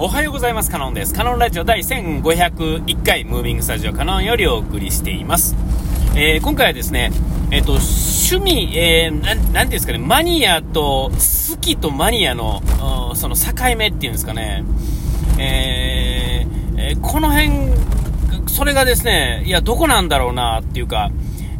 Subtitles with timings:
[0.00, 0.70] おはようございます。
[0.70, 1.12] カノンです。
[1.12, 5.56] カノンラジオ第1501回、ムービングスタジオカノンよりお送りしています。
[6.14, 7.10] えー、今回はですね、
[7.50, 12.62] えっ、ー、と、趣味、えー、ていうんですかね、マニアと、好きとマニアの、
[13.16, 14.62] その境目っていうんですかね、
[15.36, 17.50] えー、えー、この辺、
[18.46, 21.10] それがですね、いや、どこなんだろうなっていうか、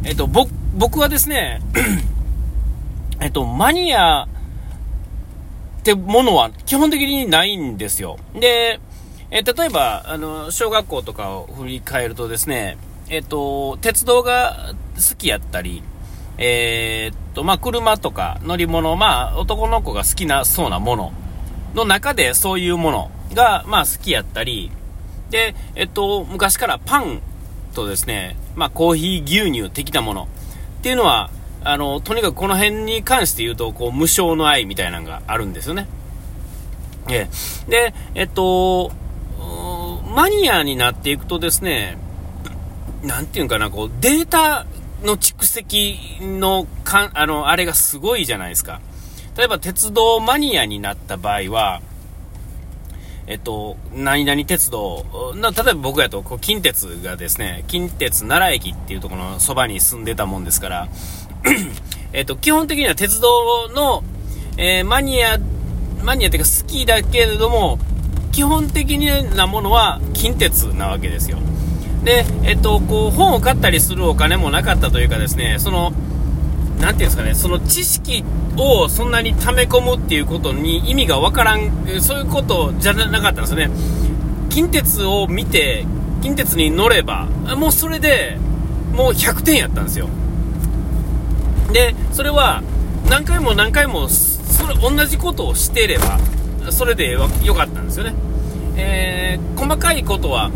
[0.05, 1.59] えっ、ー、と、僕はですね、
[3.19, 4.29] えっと、マニア、
[5.79, 8.17] ってものは基本的にないんですよ。
[8.33, 8.79] で、
[9.31, 12.77] え例えば、あの、小学校とかを振り返るとですね、
[13.09, 15.83] えっ、と、鉄道が好きやったり、
[16.37, 21.11] えー、っと、まあ、車とか乗り物、まあ、男の子が好きなそうなもの
[21.75, 24.71] の中でそういうものが、まあ、好きやったり、
[25.29, 27.21] で、えっと、昔からパン
[27.75, 30.29] とですね、まあ、コーヒー牛乳的なもの
[30.79, 31.29] っていうのは、
[31.63, 35.87] あの、とにかくこの辺に関して言うと、こう、無償の愛みたいなのがあるんですよね。
[37.09, 37.27] え
[37.67, 37.69] え。
[37.69, 38.91] で、えっと、
[40.15, 41.97] マニアになっていくとですね、
[43.03, 44.65] なんていうかな、こう、データ
[45.03, 48.79] の蓄積のかん、あの、あれがすごいじゃないですか。
[49.37, 51.81] 例えば、鉄道マニアになった場合は、
[53.29, 55.05] えっと、何々鉄道、
[55.35, 60.87] な例えば僕やと、こう近鉄がですね、近鉄奈良駅っていうところのそばに住んでたもんですから、
[62.13, 64.03] えっと、基本的には鉄道の、
[64.57, 65.37] えー、マニア、
[66.03, 67.79] マニアっていうか好きだけれども、
[68.31, 68.97] 基本的
[69.35, 71.37] なものは近鉄なわけですよ。
[72.03, 75.91] で、えっと、こう、本を買ったりするお金もなかったというかですね、その、
[76.79, 78.23] なていうんですかね、その知識
[78.55, 83.69] をそんなに溜め込むっていうことに意味がわからん、そういうことじゃなかったんですね。
[84.49, 85.85] 近鉄を見て、
[86.21, 87.25] 近鉄に乗れば、
[87.57, 88.37] もうそれで、
[88.93, 90.07] もう100点やったんですよ。
[91.71, 92.63] で、それは
[93.09, 96.19] 何回も何回もそれ同じことをしてれば、
[96.71, 98.15] それでよかったんですよね。
[98.77, 100.51] えー、細かいことは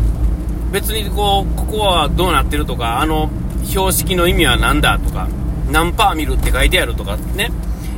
[0.72, 3.30] 別にこう、ここはどうなってるとか、あの
[3.64, 5.28] 標識の意味は何だとか、
[5.70, 7.50] 何パーミルって書いてあるとかね。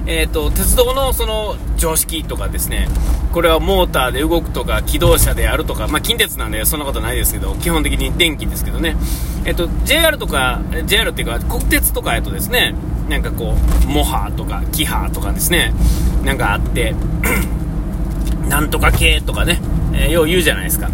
[0.09, 2.89] えーと、鉄道のその常識とかですね、
[3.33, 8.97] これはモーターで動くとか、機動車であるとか、まあ、近鉄なんでそんなことないですけど、基本的に電気ですけどね、
[9.45, 12.77] えっ、ー、と、JR とか、JR っていうか、国鉄とかやとですね、
[13.09, 15.73] なんかこう、モハとか、キハとかですね、
[16.25, 16.95] なんかあって、
[18.49, 19.61] なんとか系とかね、
[19.93, 20.91] えー、よう言うじゃないですか。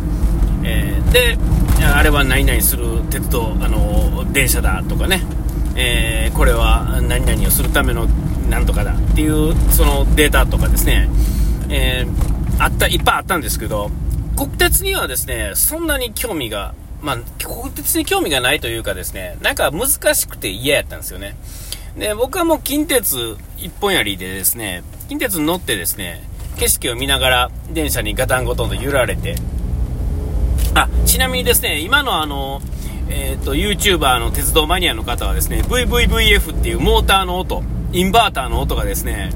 [0.64, 1.38] えー、で、
[1.84, 5.22] あれは何々する鉄道、あの電車だとかね、
[5.74, 8.06] えー、これは何々をするための
[8.48, 11.08] なんとかだっていうそのデータとかですね、
[11.70, 12.06] え、
[12.58, 13.90] あった、いっぱいあったんですけど、
[14.36, 21.36] 国鉄にはですね、そんなに興味が、まあ、国鉄に興味がないというかですね、なんか難しくて嫌やったんですよね。
[21.97, 26.22] で、僕はもう近鉄一本槍でですね、近鉄に乗ってですね、
[26.56, 29.36] 景色を見ながら電車にガタンゴトンと揺られて、
[30.75, 32.62] あ、ちなみにですね、今のあの、
[33.10, 39.32] えっ、ー、と、YouTuber の鉄道マニアの方はですね、VVVF っていうモーターの音、インバーターの音がですね、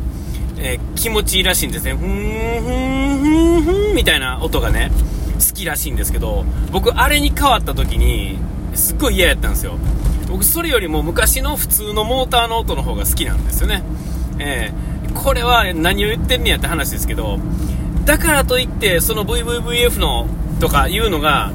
[0.59, 1.93] えー、気持ちいいらしいんですね。
[1.93, 4.91] ふーん、ふーん、ふーん、ふーん、みたいな音がね、
[5.35, 8.39] 好きらしいんですけど、僕、あれに変わった時に、
[8.75, 9.77] すっごい嫌やったんですよ。
[10.29, 13.83] 僕、それよりも昔の普通のモーターの音の方が好きなんですよね。
[14.39, 17.39] えー、これは何を言ってんねやって話ですけど、
[18.05, 20.27] だからといって、その VVVF の
[20.61, 21.53] とかいうのが、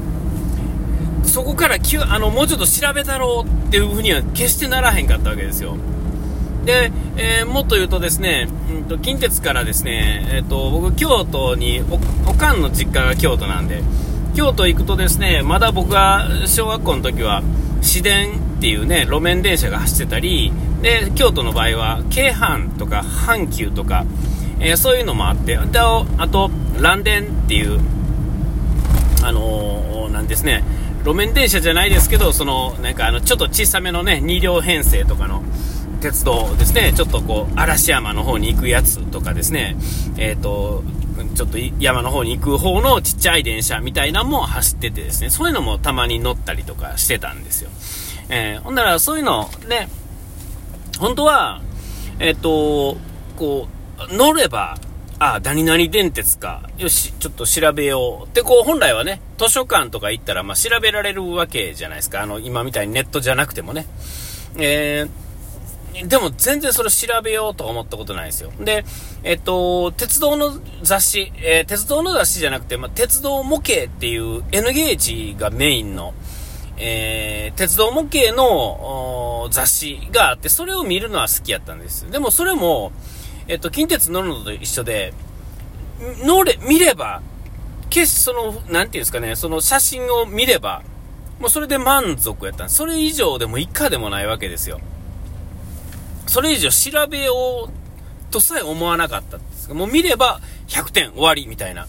[1.24, 5.76] そこからあのもうちょっと調べたろうっていうふうには決してならへんかったわけですよ。
[6.64, 13.82] で、えー、もっと言うとですね、うんと、近鉄からですね、えっ、ー、と、僕、京都にお、おかんの実家が京都なんで、
[14.34, 17.42] 京都行くとですね、まだ僕が小学校の時は、
[17.80, 20.52] 市電っていうね、路面電車が走ってたり、
[20.82, 24.06] で、京都の場合は、京阪とか阪急とか、
[24.60, 26.48] えー、そういうのもあって、であと、
[26.80, 27.80] 蘭電っていう、
[29.24, 30.62] あのー、なんですね、
[31.04, 35.42] 路面電車じゃないですけど、その、なんかあの、ちょっと小さめのね、2両編成とかの
[36.00, 39.74] 鉄道ですね、ちょっとこう、嵐山の方に行くやつとかですね、
[40.16, 40.84] えっ、ー、と、
[41.34, 47.70] ちょっと山の方に行く方のちっちゃい電車みたいなのも走っててですね、そういうのもたまに乗ったりとかしてたんですよ。
[48.34, 49.90] えー、ほんならそういうの、ね、
[50.98, 51.60] 本当は、
[52.18, 52.96] えっ、ー、と、
[53.36, 53.68] こ
[54.10, 54.78] う、乗れば、
[55.18, 56.68] あ、何々電鉄か。
[56.78, 58.26] よし、ちょっと調べよう。
[58.26, 62.22] ってこう、本来はね、図書館とか行ったら、まあ、調べられるわけじゃないですか。
[62.22, 63.86] あの、今みたいにネットじゃなくてもね。
[64.56, 68.50] えー、でも全然それ調べようと思ったことないですよ。
[68.58, 68.84] で、
[69.24, 76.14] えっと、鉄道の雑誌、えー、鉄道の雑誌じゃなくて、まあ、鉄道模型っていう N ゲージがメインの、
[76.76, 82.10] えー、鉄道模型の雑誌があって、それを見るのは好きやったんです。
[82.10, 82.92] でもそれも、
[83.48, 85.12] えっと、近鉄乗るのと一緒で、
[86.24, 87.22] 乗れ、見れば、
[87.90, 90.82] 決しその、なんていうんですかね、その写真を見れば、
[91.38, 92.76] もうそれで満足やったんです。
[92.76, 94.80] それ以上でも以下でもないわけですよ。
[96.26, 99.72] それ以上調べようとさえ思わなかったんです。
[99.74, 101.86] もう見れば100点終わりみたいな。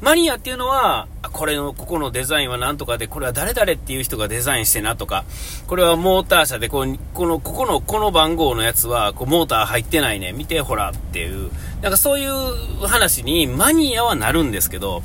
[0.00, 5.24] マニアっていうのは、これの、ここのデザインはなんとかで、これは誰々っていう人がデザインしてなとか、
[5.66, 11.50] これはモーター車で、こう、この、ここの、この番号のやつは、こう、モーター入ってないね、見て、ほら、っていう、
[11.82, 15.02] なんかそういう話にマニアはなるんですけど、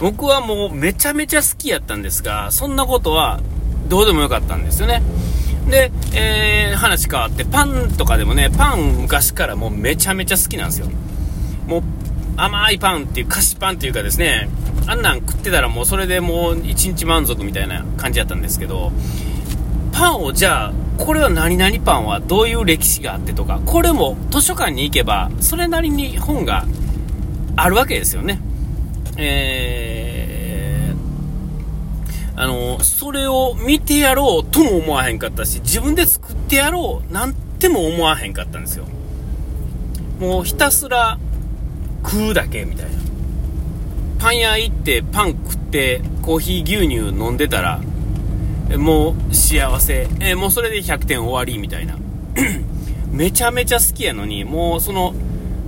[0.00, 3.40] 僕はもうめちゃめちゃ好きやったんですが、そんなことは
[3.88, 5.02] どうでもよかったんですよね。
[5.68, 10.88] で、えー、話変わって、パンとかでもね、パン昔からもうめちゃめちゃ好きなんですよ。
[11.66, 11.82] もう
[12.36, 14.48] 甘いパンっていう、菓子パンっていうかですね、
[14.88, 18.90] あんなん食ってたらもうそれでもう一日満足みたいな感じだったんですけど、
[19.92, 26.64] パンをじゃあ、これは何々パンはどういう歴史があってとか、これも図書館に行けば、それなりに本が
[27.54, 28.40] あるわけですよね。
[29.18, 38.86] えー、あの、それを見てやろうとも思わへんかったし、自分で作ってやろうなんても思わへんかったんですよ。
[40.18, 41.18] もうひたすら
[42.02, 43.07] 食うだけみたいな。
[44.18, 47.80] パン屋行ってパン食ってコーヒー牛乳飲んでたら、
[48.76, 50.08] もう幸せ。
[50.20, 51.96] えもうそれで100点終わりみたいな。
[53.10, 55.14] めちゃめちゃ好きやのに、もうその、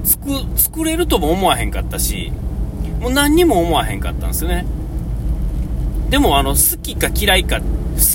[0.05, 2.33] 作、れるとも思わへんかったし、
[3.01, 4.67] もう何にも思わへんかったんですよね。
[6.11, 7.65] でもあの、好きか嫌いか、好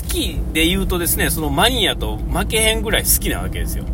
[0.08, 3.84] きで言うとですね、そのマニアと負けへんぐらい好きなわけですよ。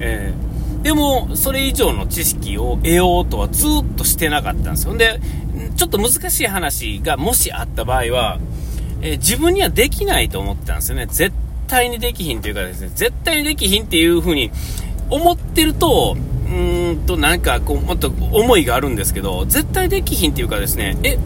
[0.00, 4.96] えーでも、それ以上の知識を得ようとはずっとしてなかったんですよ。
[4.96, 5.20] で、
[5.76, 8.38] ちょっと難しい話がもしあった場合は、
[9.00, 11.06] えー、自分にはできないと思ってたんですよね。
[11.06, 11.32] 絶
[11.66, 14.50] 対にできひんというかですね、絶対にできひんっていう風に
[15.10, 21.18] 思ってると、うーんと、なんかこう、もっと思いがあるんですけど、絶対できひんっていうかですね、え、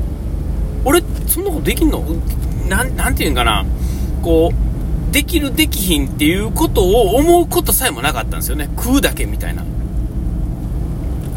[0.84, 2.05] 俺、そんなことできんの？
[2.69, 3.64] なん、なんていうんかな、
[4.23, 8.69] こう、できるできひんっていうことを思うことさえもなかったんですよね。
[8.76, 9.64] 食うだけみたいな。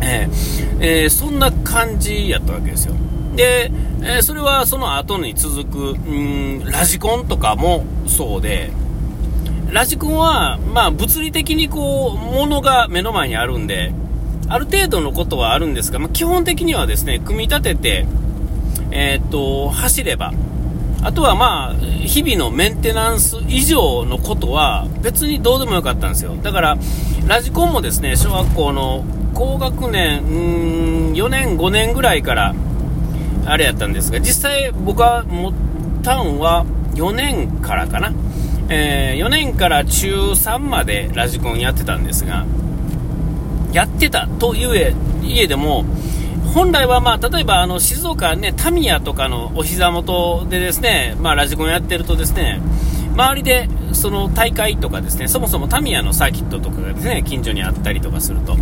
[0.02, 2.96] えー、えー、そんな感じやったわけですよ。
[3.36, 8.72] で、えー、それはその後に続く、うん、ラジコンとかもそうで、
[9.72, 13.94] ラジコンは、まあ、物理的にこう、ものが目の前にあるんで、
[14.48, 18.06] ある程度のことはあるんですが、まあ、基本的にはですね、組み立てて、
[18.92, 20.34] えっと、走れば、
[21.04, 26.36] あとはまあ、日々のメンテナンス以上のことは別にどうでもよかったんですよ。
[26.42, 26.78] だから、
[27.28, 29.06] ラジコンもですね、小学校の
[29.40, 32.54] 高学年、うん、4年、5年ぐらいから、
[33.46, 35.54] あれやったんですが、実際僕は持っ
[36.04, 36.66] たんは
[36.96, 38.12] 4年からかな。
[38.68, 42.46] えー、4年から中3までラジコンやってたんですが、
[43.72, 44.94] やってたという
[45.24, 45.86] 家でも、
[46.54, 52.60] 本来は、まあ、例えばあの静岡ね、タミヤとかのお膝元でですね、まあ、ラジコンやってるとですね、
[53.14, 53.70] 周りで
[54.00, 58.56] その大会とかですね、そもそもタミヤのサーキットとかがですね、近所にあったりとかすると、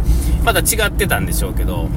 [0.44, 1.90] まだ違ってたんでしょうけど、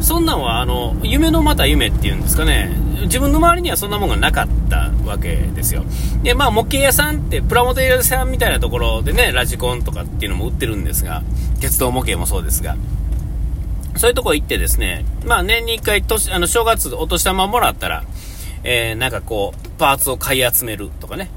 [0.00, 2.70] そんなんはあの夢のまた夢っていうんですかね、
[3.02, 5.84] 自分の周りにはそんなもんがなかったわけですよ。
[6.22, 11.22] で、まあ模型屋さんって、プラモデル屋さんみたいなところでね、ラジコンとかっていうのも売ってるんですが、
[11.60, 12.76] 鉄道模型もそうですが、
[13.96, 18.04] そういうとこ行ってですね、まあ年に1回年、あの正月お年玉もらったら、
[18.64, 21.30] えー、なんかこう、パーツを買い集めるとかね、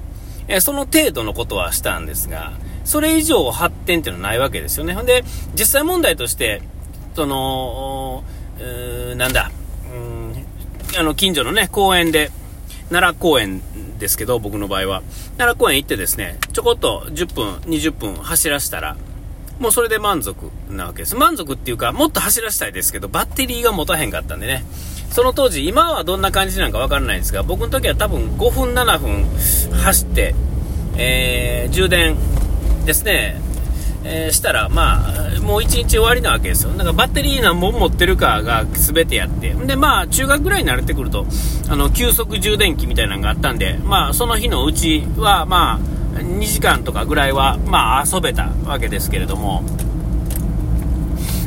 [0.51, 2.51] え、その程度のことはしたんですが、
[2.83, 4.93] それ以上発展っていうのはないわけですよね。
[4.93, 6.61] ほんで、実際問題として、
[7.15, 8.23] その、
[9.15, 9.49] なんだ、
[9.93, 12.31] うん、あの、近所のね、公園で、
[12.89, 13.61] 奈良公園
[13.97, 15.01] ですけど、僕の場合は。
[15.37, 18.97] 奈良公園行ってですね、ちょこっと10分、20分走らせたら、
[19.59, 21.15] もうそれで満足なわけです。
[21.15, 24.65] 満足っていうか、もっと走らせたいですけど、バッテリーが持たへんかったんでね。
[25.11, 29.25] その当時、今はどんな感じなのかわからないんですが、僕の時は多分5分、7分
[29.83, 30.33] 走って、
[30.95, 32.15] えー、充電
[32.85, 33.41] ですね、
[34.05, 35.05] えー、したら、ま
[35.37, 36.71] あ、もう1日終わりなわけですよ。
[36.71, 39.53] だからバッテリー何本持ってるかが全てやって。
[39.53, 41.25] で、まあ、中学ぐらいに慣れてくると、
[41.67, 49.63] あの、急速充電器みたいなのがあったんで、まあ、その日のうちは、まあ、2時間とかぐらいは、まあ、遊べたわけですけれども、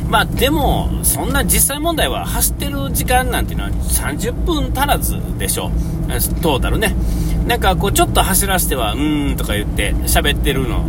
[0.09, 5.71] まあ、でも、そんな実際問題は走ってる時間なんていうのは30分足らずでしょ、
[6.41, 6.95] トータルね。
[7.47, 10.83] なんかこう、ちょっと走らせては、うーんとか言って喋ってるの、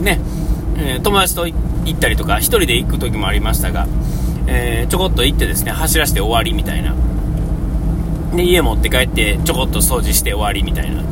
[0.00, 0.20] ね、
[0.76, 1.54] えー、友達と行
[1.90, 3.86] ったりとか、1人で行く時もありましたが、
[4.46, 6.94] えー、ちょこっと行ってですね、走らせて終わりみたいな。
[8.34, 11.02] で、家持って帰ってちょこっと掃除して終わりみたいな。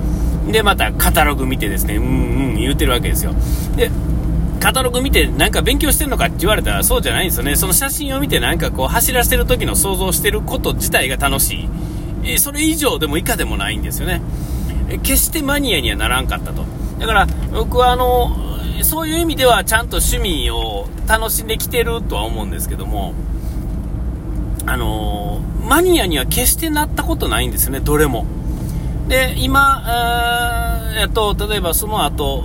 [0.50, 2.06] で、またカタログ見てですね、うんう
[2.48, 3.34] ん言うてるわけですよ。
[3.76, 3.90] で、
[4.60, 7.56] カタログ見てなんか勉強してんのかって言われたらそうじゃないんですよね。
[7.56, 11.68] その写真を見てなんかこう走らせてる時の想像してること自体が楽しい
[12.24, 14.20] えそれ以上でも以下でもないんですよね。
[15.02, 16.64] 決してマニアにはならんかったと。
[16.98, 18.36] だから、僕はあの、
[18.82, 23.14] そういう意味ではちゃんと趣味を楽しんできてるとは思うんですけども、
[24.66, 28.26] あのマニアには決してなったことないんですよね、どれも。
[29.08, 29.82] で、今、
[31.00, 32.42] えっと、例えばその後、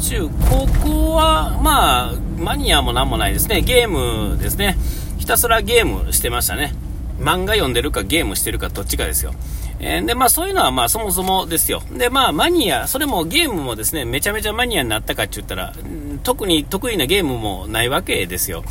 [0.00, 3.60] 中高校は、まあ、マニアもなんもないですね。
[3.60, 4.76] ゲームですね。
[5.18, 6.74] ひたすらゲームしてましたね。
[7.18, 9.34] 漫画読んでるかゲームしてるかどっちかですよ。
[9.78, 11.82] えー、で、まあそういうのはまあそもそもですよ。
[11.92, 15.74] で、まあマニア、それもゲームもですね、めちゃめちゃマニアになったかって言ったら、
[16.22, 18.64] 特に得意なゲームもないわけですよ。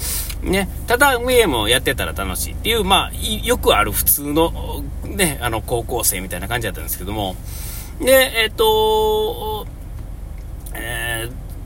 [0.44, 3.12] ね、ただゲームをやってたら楽しいっていう、まあ
[3.44, 7.36] よくある普通の、ね、あの高校生みたいな感じだったんですけども、
[8.00, 9.68] で、えっ、ー、と、
[10.74, 11.09] えー、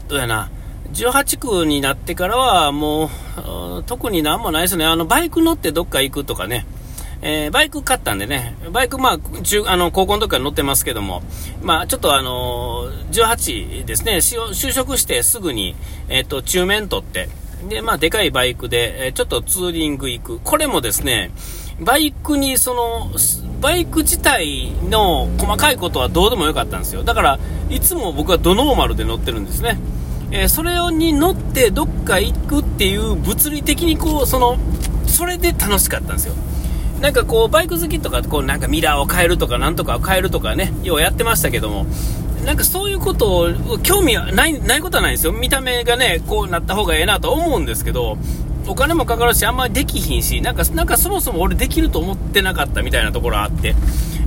[0.08, 0.50] どうやな、
[0.94, 4.86] 18区になってからはもう、特になんもないですね。
[4.86, 6.66] あの、バイク乗ってどっか行くとかね、
[7.22, 11.24] えー、バイク買ったんでね、バイク、まあ、中、あの、高校の時から乗ってますけども、
[11.62, 15.76] まあ、ちょっとあのー、18ですね、就職してすぐに、
[16.10, 17.30] えっ、ー、と、中面取って、
[17.70, 20.40] で、まあ、でかいバイクで、えちょっとツーリング行く。
[20.44, 21.32] これもですね、
[21.80, 23.10] バイクに、その、
[23.62, 27.04] バイク自体の細かいことはどうでもよかったんですよ。
[27.04, 27.40] だから、
[27.74, 29.80] いつも僕はドノーマルで乗ってるんですね。
[30.32, 34.58] えそれに乗ってどっか行くっていう物理的にこう、その、
[35.06, 36.34] それで楽しかったんですよ。
[37.02, 41.86] なんかこう、バイク好きとか、こう、なんかミラーを変えるとか、なんとかを変えるとかね、ようやってましたけども、
[42.46, 45.34] なんかそういうことを、興味はない、ないことはないんですよ。
[45.34, 48.18] 見た目がね、こうなった方がええなと思うんですけど、
[48.68, 53.76] お金もかかるし、あんまりできひんし、なんか、なんかそもそも俺できると思ってなかったみたいなところあって、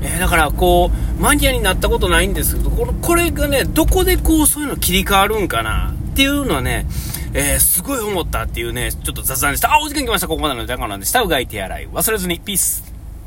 [0.03, 6.87] えー、だからこう、マニアになったことないんですけど、このこれがね、どこでこう、そういうの切り替わるんかなっていうのはね、
[7.33, 9.73] えー、すごい思ったっていうね、ちょっと雑談でした。
[9.73, 10.29] あ、お時間来ました。
[10.29, 12.41] ここまでの時間なんで、下うがい手洗い忘れずに。
[12.41, 12.96] ピース。